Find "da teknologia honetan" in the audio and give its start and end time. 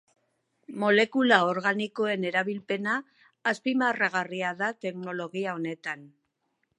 4.63-6.07